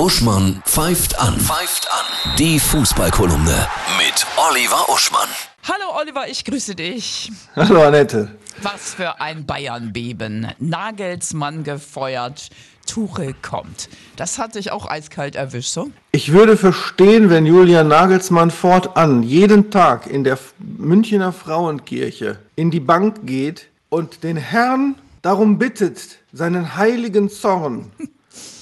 Uschmann 0.00 0.62
pfeift 0.64 1.20
an. 1.20 1.38
Pfeift 1.38 1.86
an. 1.92 2.34
Die 2.38 2.58
Fußballkolumne 2.58 3.68
mit 3.98 4.26
Oliver 4.48 4.88
Uschmann. 4.88 5.28
Hallo 5.64 5.94
Oliver, 6.00 6.26
ich 6.26 6.42
grüße 6.42 6.74
dich. 6.74 7.30
Hallo 7.54 7.82
Annette. 7.82 8.34
Was 8.62 8.94
für 8.94 9.20
ein 9.20 9.44
Bayernbeben. 9.44 10.54
Nagelsmann 10.58 11.64
gefeuert. 11.64 12.48
Tuchel 12.86 13.34
kommt. 13.42 13.90
Das 14.16 14.38
hat 14.38 14.54
dich 14.54 14.72
auch 14.72 14.88
eiskalt 14.88 15.36
erwischt, 15.36 15.74
so? 15.74 15.90
Ich 16.12 16.32
würde 16.32 16.56
verstehen, 16.56 17.28
wenn 17.28 17.44
Julian 17.44 17.88
Nagelsmann 17.88 18.50
fortan 18.50 19.22
jeden 19.22 19.70
Tag 19.70 20.06
in 20.06 20.24
der 20.24 20.38
Münchner 20.58 21.34
Frauenkirche 21.34 22.38
in 22.56 22.70
die 22.70 22.80
Bank 22.80 23.26
geht 23.26 23.66
und 23.90 24.24
den 24.24 24.38
Herrn 24.38 24.94
darum 25.20 25.58
bittet, 25.58 26.20
seinen 26.32 26.74
heiligen 26.76 27.28
Zorn 27.28 27.92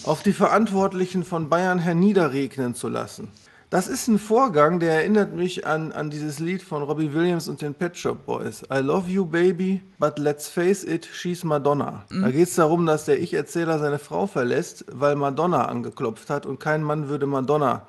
auf 0.09 0.23
die 0.23 0.33
Verantwortlichen 0.33 1.23
von 1.23 1.51
Bayern 1.51 1.79
herniederregnen 1.79 2.75
zu 2.75 2.89
lassen. 2.89 3.29
Das 3.69 3.89
ist 3.89 4.09
ein 4.09 4.19
Vorgang, 4.19 4.81
der 4.81 4.95
erinnert 4.95 5.35
mich 5.35 5.67
an, 5.67 5.93
an 5.93 6.09
dieses 6.09 6.39
Lied 6.39 6.63
von 6.63 6.83
Robbie 6.83 7.13
Williams 7.13 7.47
und 7.47 7.61
den 7.61 7.75
Pet 7.75 7.95
Shop 7.95 8.25
Boys. 8.25 8.63
I 8.73 8.79
love 8.79 9.11
you, 9.11 9.27
baby, 9.27 9.83
but 9.99 10.19
let's 10.19 10.49
face 10.49 10.83
it, 10.83 11.05
she's 11.05 11.45
Madonna. 11.45 12.07
Mhm. 12.09 12.23
Da 12.23 12.31
geht 12.31 12.49
es 12.49 12.55
darum, 12.55 12.87
dass 12.87 13.05
der 13.05 13.21
Ich-Erzähler 13.21 13.79
seine 13.79 13.99
Frau 13.99 14.27
verlässt, 14.27 14.87
weil 14.91 15.15
Madonna 15.15 15.67
angeklopft 15.67 16.31
hat 16.31 16.47
und 16.47 16.59
kein 16.59 16.83
Mann 16.83 17.11
würde 17.11 17.27
Madonna 17.27 17.87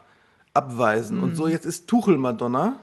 abweisen. 0.53 1.17
Mhm. 1.19 1.23
Und 1.23 1.35
so 1.37 1.47
jetzt 1.47 1.65
ist 1.65 1.87
Tuchel 1.87 2.17
Madonna. 2.17 2.79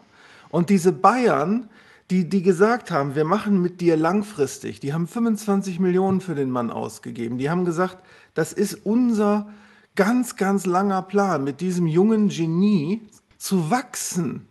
Und 0.48 0.71
diese 0.71 0.93
Bayern, 0.93 1.68
die, 2.10 2.28
die 2.28 2.42
gesagt 2.42 2.91
haben, 2.91 3.15
wir 3.15 3.24
machen 3.24 3.60
mit 3.60 3.80
dir 3.80 3.96
langfristig, 3.96 4.80
die 4.80 4.92
haben 4.92 5.09
25 5.09 5.80
Millionen 5.80 6.20
für 6.20 6.34
den 6.34 6.51
Mann 6.51 6.70
ausgegeben. 6.70 7.38
Die 7.38 7.51
haben 7.51 7.65
gesagt, 7.65 7.98
das 8.34 8.52
ist 8.52 8.74
unser 8.84 9.48
ganz, 9.96 10.37
ganz 10.37 10.66
langer 10.66 11.02
Plan, 11.02 11.42
mit 11.42 11.60
diesem 11.60 11.87
jungen 11.87 12.29
Genie 12.29 13.02
zu 13.38 13.70
wachsen. 13.70 14.46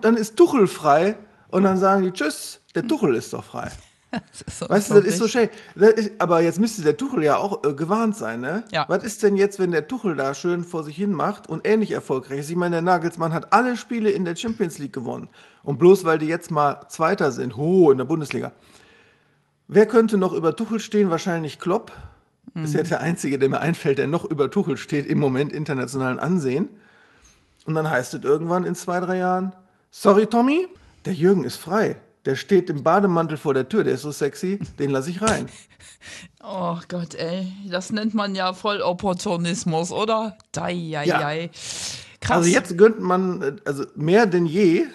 Dann 0.00 0.16
ist 0.16 0.36
Tuchel 0.36 0.66
frei 0.66 1.16
und 1.48 1.62
dann 1.62 1.78
sagen 1.78 2.02
die, 2.02 2.12
tschüss, 2.12 2.60
der 2.74 2.86
Tuchel 2.86 3.14
ist 3.14 3.32
doch 3.32 3.44
frei. 3.44 3.70
Weißt 4.68 4.90
du, 4.90 4.94
das 4.94 5.04
ist 5.04 5.18
so 5.18 5.28
schön. 5.28 5.48
aber 6.18 6.40
jetzt 6.40 6.58
müsste 6.58 6.82
der 6.82 6.96
Tuchel 6.96 7.22
ja 7.22 7.36
auch 7.36 7.64
äh, 7.64 7.74
gewarnt 7.74 8.16
sein, 8.16 8.40
ne? 8.40 8.64
Ja. 8.72 8.84
Was 8.88 9.04
ist 9.04 9.22
denn 9.22 9.36
jetzt, 9.36 9.58
wenn 9.58 9.70
der 9.70 9.86
Tuchel 9.86 10.16
da 10.16 10.34
schön 10.34 10.64
vor 10.64 10.82
sich 10.82 10.96
hin 10.96 11.12
macht 11.12 11.48
und 11.48 11.66
ähnlich 11.66 11.92
erfolgreich 11.92 12.40
ist? 12.40 12.50
Ich 12.50 12.56
meine, 12.56 12.76
der 12.76 12.82
Nagelsmann 12.82 13.32
hat 13.32 13.52
alle 13.52 13.76
Spiele 13.76 14.10
in 14.10 14.24
der 14.24 14.34
Champions 14.34 14.78
League 14.78 14.92
gewonnen. 14.92 15.28
Und 15.62 15.78
bloß 15.78 16.04
weil 16.04 16.18
die 16.18 16.26
jetzt 16.26 16.50
mal 16.50 16.80
Zweiter 16.88 17.30
sind, 17.30 17.56
ho, 17.56 17.90
in 17.90 17.98
der 17.98 18.04
Bundesliga. 18.04 18.52
Wer 19.68 19.86
könnte 19.86 20.18
noch 20.18 20.32
über 20.32 20.56
Tuchel 20.56 20.80
stehen? 20.80 21.10
Wahrscheinlich 21.10 21.60
Klopp. 21.60 21.92
Mhm. 22.54 22.64
Ist 22.64 22.74
ja 22.74 22.82
der 22.82 23.00
Einzige, 23.00 23.38
der 23.38 23.48
mir 23.48 23.60
einfällt, 23.60 23.98
der 23.98 24.08
noch 24.08 24.24
über 24.24 24.50
Tuchel 24.50 24.76
steht 24.76 25.06
im 25.06 25.18
Moment 25.20 25.52
internationalen 25.52 26.18
Ansehen. 26.18 26.68
Und 27.66 27.74
dann 27.74 27.88
heißt 27.88 28.14
es 28.14 28.24
irgendwann 28.24 28.64
in 28.64 28.74
zwei, 28.74 28.98
drei 28.98 29.18
Jahren, 29.18 29.52
sorry 29.90 30.26
Tommy, 30.26 30.66
der 31.04 31.12
Jürgen 31.12 31.44
ist 31.44 31.56
frei. 31.56 31.96
Der 32.26 32.36
steht 32.36 32.68
im 32.68 32.82
Bademantel 32.82 33.38
vor 33.38 33.54
der 33.54 33.68
Tür, 33.68 33.84
der 33.84 33.94
ist 33.94 34.02
so 34.02 34.12
sexy, 34.12 34.58
den 34.78 34.90
lasse 34.90 35.10
ich 35.10 35.22
rein. 35.22 35.48
Oh 36.42 36.78
Gott, 36.88 37.14
ey, 37.14 37.52
das 37.68 37.92
nennt 37.92 38.14
man 38.14 38.34
ja 38.34 38.52
Vollopportunismus, 38.52 39.90
oder? 39.90 40.36
Dai, 40.52 40.72
ja. 40.72 41.04
Krass. 42.20 42.36
Also 42.36 42.50
jetzt 42.50 42.76
gönnt 42.76 43.00
man, 43.00 43.60
also 43.64 43.86
mehr 43.94 44.26
denn 44.26 44.44
je, 44.44 44.86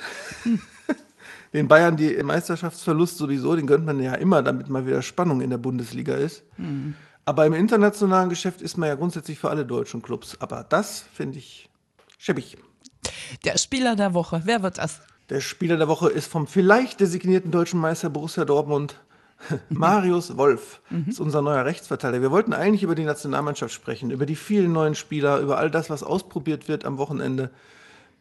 den 1.54 1.68
Bayern 1.68 1.98
die 1.98 2.22
Meisterschaftsverlust 2.22 3.18
sowieso, 3.18 3.56
den 3.56 3.66
gönnt 3.66 3.86
man 3.86 4.02
ja 4.02 4.14
immer, 4.16 4.44
damit 4.44 4.70
mal 4.70 4.86
wieder 4.86 5.02
Spannung 5.02 5.42
in 5.42 5.50
der 5.50 5.58
Bundesliga 5.58 6.16
ist. 6.16 6.44
Mhm. 6.58 6.94
Aber 7.26 7.46
im 7.48 7.54
internationalen 7.54 8.30
Geschäft 8.30 8.62
ist 8.62 8.78
man 8.78 8.90
ja 8.90 8.96
grundsätzlich 8.96 9.40
für 9.40 9.50
alle 9.50 9.66
deutschen 9.66 10.04
Clubs. 10.04 10.38
Aber 10.40 10.64
das 10.64 11.06
finde 11.14 11.40
ich 11.40 11.70
schäbig. 12.20 12.58
Der 13.44 13.58
Spieler 13.58 13.96
der 13.96 14.14
Woche, 14.14 14.42
wer 14.46 14.62
wird 14.62 14.78
das? 14.78 15.02
Der 15.30 15.42
Spieler 15.42 15.78
der 15.78 15.88
Woche 15.88 16.10
ist 16.10 16.32
vom 16.32 16.46
vielleicht 16.46 17.00
designierten 17.00 17.50
deutschen 17.52 17.80
Meister 17.80 18.10
Borussia 18.10 18.46
Dortmund 18.46 19.00
Marius 19.70 20.38
Wolf 20.38 20.82
mhm. 20.90 21.06
ist 21.10 21.20
unser 21.20 21.42
neuer 21.42 21.66
Rechtsverteidiger. 21.66 22.22
Wir 22.22 22.32
wollten 22.32 22.54
eigentlich 22.54 22.84
über 22.84 22.96
die 22.96 23.04
Nationalmannschaft 23.04 23.74
sprechen, 23.74 24.12
über 24.12 24.26
die 24.26 24.36
vielen 24.36 24.72
neuen 24.72 24.96
Spieler, 24.96 25.40
über 25.40 25.58
all 25.58 25.70
das, 25.70 25.90
was 25.90 26.04
ausprobiert 26.04 26.68
wird 26.68 26.86
am 26.86 26.98
Wochenende. 26.98 27.50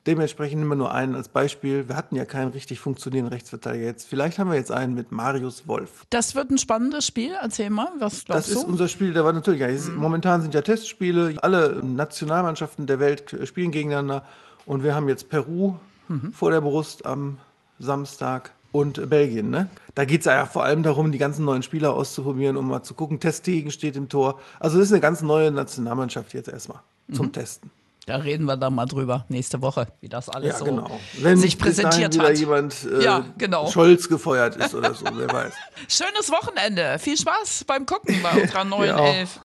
Dementsprechend 0.06 0.58
nehmen 0.58 0.70
wir 0.70 0.76
nur 0.76 0.92
einen 0.92 1.14
als 1.14 1.28
Beispiel. 1.28 1.88
Wir 1.88 1.96
hatten 1.96 2.16
ja 2.16 2.26
keinen 2.26 2.50
richtig 2.50 2.78
funktionierenden 2.78 3.32
Rechtsverteidiger 3.32 3.86
jetzt. 3.86 4.06
Vielleicht 4.06 4.38
haben 4.38 4.50
wir 4.50 4.56
jetzt 4.56 4.70
einen 4.70 4.94
mit 4.94 5.12
Marius 5.12 5.66
Wolf. 5.66 6.04
Das 6.10 6.34
wird 6.34 6.50
ein 6.50 6.58
spannendes 6.58 7.06
Spiel. 7.06 7.32
Erzähl 7.40 7.70
mal, 7.70 7.88
was 7.98 8.24
glaubst 8.24 8.28
das 8.28 8.46
du? 8.48 8.54
Das 8.54 8.62
ist 8.64 8.68
unser 8.68 8.88
Spiel, 8.88 9.14
der 9.14 9.24
war 9.24 9.32
natürlich, 9.32 9.60
ja, 9.60 9.68
mhm. 9.68 9.96
momentan 9.96 10.42
sind 10.42 10.52
ja 10.52 10.60
Testspiele. 10.60 11.36
Alle 11.40 11.80
Nationalmannschaften 11.82 12.86
der 12.86 13.00
Welt 13.00 13.34
spielen 13.44 13.70
gegeneinander. 13.70 14.26
Und 14.66 14.82
wir 14.82 14.94
haben 14.94 15.08
jetzt 15.08 15.30
Peru 15.30 15.76
mhm. 16.08 16.32
vor 16.32 16.50
der 16.50 16.60
Brust 16.60 17.06
am 17.06 17.38
Samstag 17.78 18.52
und 18.72 19.08
Belgien. 19.08 19.50
Ne? 19.50 19.68
Da 19.94 20.04
geht 20.04 20.20
es 20.20 20.26
ja 20.26 20.46
vor 20.46 20.64
allem 20.64 20.82
darum, 20.82 21.12
die 21.12 21.18
ganzen 21.18 21.44
neuen 21.44 21.62
Spieler 21.62 21.94
auszuprobieren, 21.94 22.56
um 22.56 22.68
mal 22.68 22.82
zu 22.82 22.94
gucken. 22.94 23.20
Testegen 23.20 23.70
steht 23.70 23.96
im 23.96 24.08
Tor. 24.08 24.40
Also 24.58 24.78
das 24.78 24.86
ist 24.88 24.92
eine 24.92 25.00
ganz 25.00 25.22
neue 25.22 25.50
Nationalmannschaft 25.52 26.34
jetzt 26.34 26.48
erstmal 26.48 26.80
zum 27.12 27.26
mhm. 27.26 27.32
Testen. 27.32 27.70
Da 28.06 28.16
reden 28.16 28.44
wir 28.44 28.58
dann 28.58 28.74
mal 28.74 28.84
drüber 28.84 29.24
nächste 29.28 29.62
Woche, 29.62 29.86
wie 30.00 30.10
das 30.10 30.28
alles 30.28 30.52
ja, 30.52 30.58
so 30.58 30.64
genau. 30.66 31.00
Wenn 31.20 31.38
sich 31.38 31.58
präsentiert 31.58 32.18
hat. 32.18 32.36
Jemand 32.36 32.84
äh, 32.84 33.02
ja, 33.02 33.24
genau. 33.38 33.70
Scholz 33.70 34.08
gefeuert 34.08 34.56
ist 34.56 34.74
oder 34.74 34.92
so, 34.92 35.06
wer 35.14 35.32
weiß. 35.32 35.54
Schönes 35.88 36.30
Wochenende. 36.30 36.98
Viel 36.98 37.16
Spaß 37.16 37.64
beim 37.64 37.86
Gucken 37.86 38.22
bei 38.22 38.30
unserer 38.42 38.64
neuen 38.64 38.98
Elf. 38.98 39.40